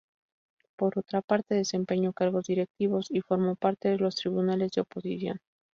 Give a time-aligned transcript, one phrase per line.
[0.77, 5.37] Por otra parte, desempeñó cargos directivos y formó parte de los tribunales de oposición.